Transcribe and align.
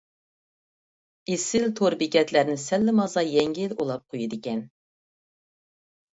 ئېسىل 1.35 1.67
تور 1.79 1.97
بېكەتلەرنى 1.99 2.57
سەللىمازا 2.65 3.25
يەڭگىل 3.29 3.77
ئۇلاپ 3.79 4.09
قويىدىكەن. 4.17 4.67